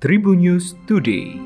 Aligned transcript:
Tribun 0.00 0.40
News 0.40 0.80
Today. 0.88 1.36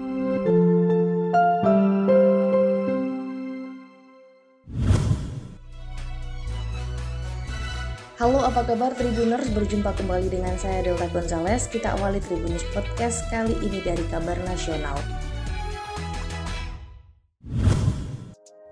Halo, 8.14 8.46
apa 8.46 8.62
kabar 8.62 8.94
Tribuners? 8.94 9.50
Berjumpa 9.50 9.98
kembali 9.98 10.30
dengan 10.30 10.54
saya 10.54 10.86
Delta 10.86 11.10
Gonzales. 11.10 11.66
Kita 11.66 11.98
awali 11.98 12.22
Tribunnews 12.22 12.62
Podcast 12.70 13.26
kali 13.26 13.58
ini 13.58 13.82
dari 13.82 14.06
kabar 14.06 14.38
nasional. 14.46 15.02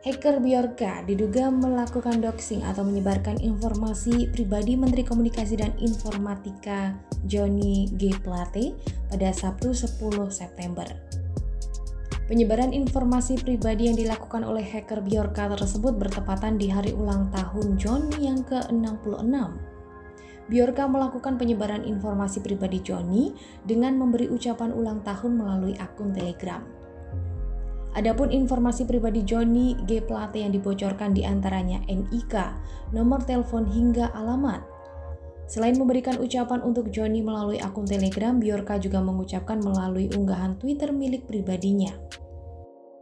Hacker 0.02 0.42
Bjorka 0.42 1.06
diduga 1.06 1.46
melakukan 1.46 2.18
doxing 2.18 2.66
atau 2.66 2.82
menyebarkan 2.82 3.38
informasi 3.38 4.34
pribadi 4.34 4.74
Menteri 4.74 5.06
Komunikasi 5.06 5.62
dan 5.62 5.70
Informatika 5.78 6.98
Johnny 7.30 7.86
G. 7.94 8.10
Plate 8.18 8.74
pada 9.06 9.30
Sabtu 9.30 9.70
10 9.70 10.26
September. 10.34 10.90
Penyebaran 12.26 12.74
informasi 12.74 13.38
pribadi 13.46 13.86
yang 13.86 13.94
dilakukan 13.94 14.42
oleh 14.42 14.66
hacker 14.66 15.06
Bjorka 15.06 15.46
tersebut 15.54 15.94
bertepatan 15.94 16.58
di 16.58 16.66
hari 16.66 16.90
ulang 16.90 17.30
tahun 17.30 17.78
Johnny 17.78 18.26
yang 18.26 18.42
ke-66. 18.42 19.54
Bjorka 20.50 20.90
melakukan 20.90 21.38
penyebaran 21.38 21.86
informasi 21.86 22.42
pribadi 22.42 22.82
Johnny 22.82 23.38
dengan 23.62 23.94
memberi 23.94 24.26
ucapan 24.26 24.74
ulang 24.74 24.98
tahun 25.06 25.38
melalui 25.38 25.78
akun 25.78 26.10
Telegram. 26.10 26.81
Adapun 27.92 28.32
informasi 28.32 28.88
pribadi 28.88 29.20
Johnny 29.20 29.76
G. 29.84 30.00
Plate 30.00 30.40
yang 30.40 30.56
dibocorkan 30.56 31.12
di 31.12 31.28
antaranya 31.28 31.84
NIK, 31.92 32.34
nomor 32.96 33.20
telepon 33.28 33.68
hingga 33.68 34.08
alamat. 34.16 34.64
Selain 35.44 35.76
memberikan 35.76 36.16
ucapan 36.16 36.64
untuk 36.64 36.88
Johnny 36.88 37.20
melalui 37.20 37.60
akun 37.60 37.84
Telegram, 37.84 38.40
Bjorka 38.40 38.80
juga 38.80 39.04
mengucapkan 39.04 39.60
melalui 39.60 40.08
unggahan 40.16 40.56
Twitter 40.56 40.88
milik 40.88 41.28
pribadinya. 41.28 41.92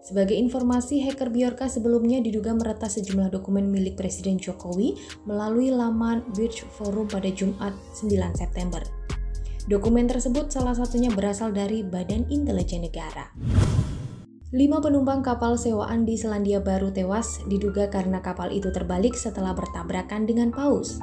Sebagai 0.02 0.34
informasi, 0.34 1.06
hacker 1.06 1.30
Bjorka 1.30 1.70
sebelumnya 1.70 2.18
diduga 2.18 2.50
meretas 2.50 2.98
sejumlah 2.98 3.30
dokumen 3.30 3.70
milik 3.70 3.94
Presiden 3.94 4.42
Jokowi 4.42 4.98
melalui 5.22 5.70
laman 5.70 6.26
Birch 6.34 6.66
Forum 6.66 7.06
pada 7.06 7.30
Jumat 7.30 7.70
9 7.94 8.10
September. 8.34 8.82
Dokumen 9.70 10.10
tersebut 10.10 10.50
salah 10.50 10.74
satunya 10.74 11.14
berasal 11.14 11.54
dari 11.54 11.86
Badan 11.86 12.26
Intelijen 12.26 12.82
Negara. 12.82 13.30
Lima 14.50 14.82
penumpang 14.82 15.22
kapal 15.22 15.54
sewaan 15.54 16.02
di 16.02 16.18
Selandia 16.18 16.58
Baru 16.58 16.90
tewas 16.90 17.38
diduga 17.46 17.86
karena 17.86 18.18
kapal 18.18 18.50
itu 18.50 18.74
terbalik 18.74 19.14
setelah 19.14 19.54
bertabrakan 19.54 20.26
dengan 20.26 20.50
paus. 20.50 20.98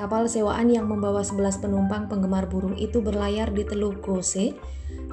Kapal 0.00 0.24
sewaan 0.24 0.72
yang 0.72 0.88
membawa 0.88 1.20
11 1.20 1.60
penumpang 1.60 2.08
penggemar 2.08 2.48
burung 2.48 2.72
itu 2.80 3.04
berlayar 3.04 3.52
di 3.52 3.68
Teluk 3.68 4.00
Gose, 4.00 4.56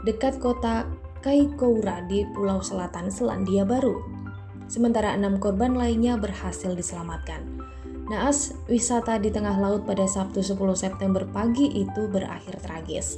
dekat 0.07 0.39
kota 0.39 0.87
Kaikoura 1.19 2.07
di 2.07 2.23
Pulau 2.31 2.63
Selatan 2.63 3.11
Selandia 3.11 3.67
Baru. 3.67 4.14
Sementara 4.66 5.13
enam 5.13 5.38
korban 5.38 5.77
lainnya 5.77 6.17
berhasil 6.17 6.73
diselamatkan. 6.73 7.41
Naas 8.05 8.53
wisata 8.69 9.17
di 9.17 9.33
tengah 9.33 9.58
laut 9.58 9.85
pada 9.89 10.05
Sabtu 10.05 10.45
10 10.45 10.58
September 10.77 11.25
pagi 11.25 11.66
itu 11.73 12.05
berakhir 12.05 12.61
tragis. 12.61 13.17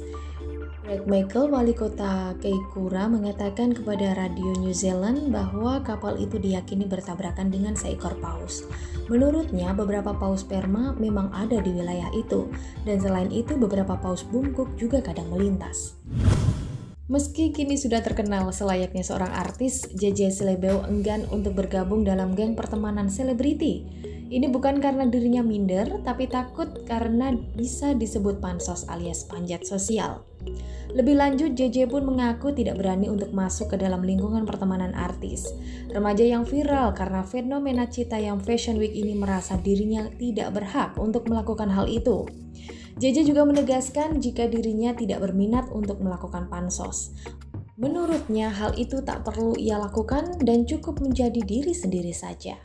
Greg 0.88 1.04
Michael, 1.04 1.52
wali 1.52 1.76
kota 1.76 2.32
Keikura, 2.40 3.12
mengatakan 3.12 3.76
kepada 3.76 4.16
Radio 4.16 4.56
New 4.56 4.72
Zealand 4.72 5.28
bahwa 5.28 5.84
kapal 5.84 6.16
itu 6.16 6.40
diyakini 6.40 6.88
bertabrakan 6.88 7.52
dengan 7.52 7.76
seekor 7.76 8.16
paus. 8.24 8.64
Menurutnya, 9.12 9.76
beberapa 9.76 10.16
paus 10.16 10.48
sperma 10.48 10.96
memang 10.96 11.28
ada 11.36 11.60
di 11.60 11.76
wilayah 11.76 12.08
itu, 12.16 12.48
dan 12.88 13.04
selain 13.04 13.28
itu 13.28 13.60
beberapa 13.60 14.00
paus 14.00 14.24
bungkuk 14.24 14.80
juga 14.80 15.04
kadang 15.04 15.28
melintas. 15.28 15.92
Meski 17.08 17.56
kini 17.56 17.80
sudah 17.80 18.04
terkenal 18.04 18.52
selayaknya 18.52 19.00
seorang 19.00 19.32
artis, 19.32 19.88
JJ 19.96 20.28
Selebeo 20.28 20.84
enggan 20.84 21.24
untuk 21.32 21.56
bergabung 21.56 22.04
dalam 22.04 22.36
geng 22.36 22.52
pertemanan 22.52 23.08
selebriti. 23.08 23.88
Ini 24.28 24.44
bukan 24.52 24.76
karena 24.76 25.08
dirinya 25.08 25.40
minder, 25.40 26.04
tapi 26.04 26.28
takut 26.28 26.84
karena 26.84 27.32
bisa 27.32 27.96
disebut 27.96 28.44
pansos 28.44 28.84
alias 28.92 29.24
panjat 29.24 29.64
sosial. 29.64 30.20
Lebih 30.92 31.16
lanjut, 31.16 31.56
JJ 31.56 31.88
pun 31.88 32.04
mengaku 32.04 32.52
tidak 32.52 32.76
berani 32.76 33.08
untuk 33.08 33.32
masuk 33.32 33.72
ke 33.72 33.80
dalam 33.80 34.04
lingkungan 34.04 34.44
pertemanan 34.44 34.92
artis. 34.92 35.48
Remaja 35.88 36.28
yang 36.28 36.44
viral 36.44 36.92
karena 36.92 37.24
fenomena 37.24 37.88
cita 37.88 38.20
yang 38.20 38.36
Fashion 38.36 38.76
Week 38.76 38.92
ini 38.92 39.16
merasa 39.16 39.56
dirinya 39.56 40.12
tidak 40.20 40.52
berhak 40.52 40.92
untuk 41.00 41.24
melakukan 41.24 41.72
hal 41.72 41.88
itu. 41.88 42.28
JJ 42.98 43.30
juga 43.30 43.46
menegaskan 43.46 44.18
jika 44.18 44.50
dirinya 44.50 44.90
tidak 44.90 45.22
berminat 45.22 45.70
untuk 45.70 46.02
melakukan 46.02 46.50
pansos. 46.50 47.14
Menurutnya, 47.78 48.50
hal 48.50 48.74
itu 48.74 48.98
tak 49.06 49.22
perlu 49.22 49.54
ia 49.54 49.78
lakukan 49.78 50.42
dan 50.42 50.66
cukup 50.66 50.98
menjadi 50.98 51.38
diri 51.38 51.70
sendiri 51.70 52.10
saja. 52.10 52.58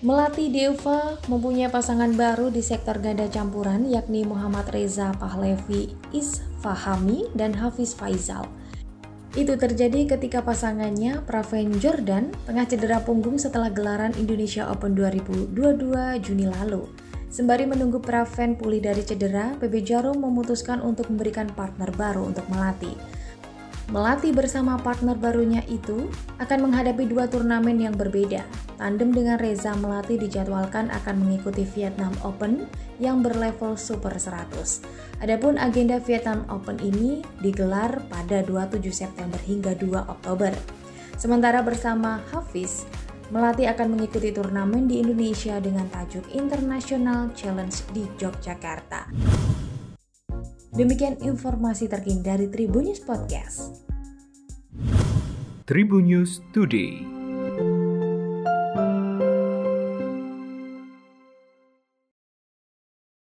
Melati 0.00 0.48
Deva 0.48 1.20
mempunyai 1.28 1.68
pasangan 1.68 2.08
baru 2.16 2.48
di 2.48 2.64
sektor 2.64 2.96
ganda 2.96 3.28
campuran 3.28 3.84
yakni 3.84 4.24
Muhammad 4.24 4.64
Reza 4.72 5.12
Pahlevi 5.20 5.92
Isfahami 6.16 7.28
dan 7.36 7.52
Hafiz 7.52 7.92
Faizal. 7.92 8.48
Itu 9.36 9.60
terjadi 9.60 10.16
ketika 10.16 10.40
pasangannya 10.40 11.20
Praven 11.28 11.76
Jordan 11.76 12.32
tengah 12.48 12.64
cedera 12.64 13.04
punggung 13.04 13.36
setelah 13.36 13.68
gelaran 13.68 14.16
Indonesia 14.16 14.64
Open 14.72 14.96
2022 14.96 15.52
Juni 16.24 16.48
lalu. 16.48 17.05
Sembari 17.26 17.66
menunggu 17.66 17.98
Praven 17.98 18.54
pulih 18.56 18.80
dari 18.80 19.02
cedera, 19.02 19.52
PB 19.58 19.74
Jarum 19.82 20.18
memutuskan 20.22 20.80
untuk 20.80 21.10
memberikan 21.12 21.50
partner 21.52 21.90
baru 21.92 22.26
untuk 22.30 22.46
Melati. 22.48 22.94
Melati 23.86 24.34
bersama 24.34 24.74
partner 24.82 25.14
barunya 25.14 25.62
itu 25.70 26.10
akan 26.42 26.66
menghadapi 26.66 27.06
dua 27.06 27.30
turnamen 27.30 27.78
yang 27.78 27.94
berbeda. 27.94 28.42
Tandem 28.82 29.14
dengan 29.14 29.38
Reza 29.38 29.78
Melati 29.78 30.18
dijadwalkan 30.18 30.90
akan 30.90 31.22
mengikuti 31.22 31.62
Vietnam 31.62 32.10
Open 32.26 32.66
yang 32.98 33.22
berlevel 33.22 33.78
Super 33.78 34.18
100. 34.18 35.22
Adapun 35.22 35.54
agenda 35.56 36.02
Vietnam 36.02 36.42
Open 36.50 36.82
ini 36.82 37.22
digelar 37.38 38.02
pada 38.10 38.42
27 38.42 38.90
September 38.90 39.38
hingga 39.46 39.78
2 39.78 40.12
Oktober. 40.12 40.50
Sementara 41.14 41.62
bersama 41.62 42.20
Hafiz, 42.34 42.84
Melati 43.26 43.66
akan 43.66 43.98
mengikuti 43.98 44.30
turnamen 44.30 44.86
di 44.86 45.02
Indonesia 45.02 45.58
dengan 45.58 45.90
tajuk 45.90 46.30
International 46.30 47.34
Challenge 47.34 47.74
di 47.90 48.06
Yogyakarta. 48.22 49.10
Demikian 50.70 51.18
informasi 51.24 51.90
terkini 51.90 52.22
dari 52.22 52.46
Tribunnews 52.46 53.02
Podcast. 53.02 53.82
Tribun 55.66 56.06
News 56.06 56.38
Today. 56.54 57.15